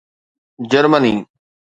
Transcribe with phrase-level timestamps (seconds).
[0.71, 1.15] Germany